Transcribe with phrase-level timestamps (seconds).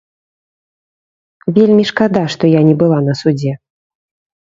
[1.59, 3.53] Вельмі шкада, што я не была на судзе.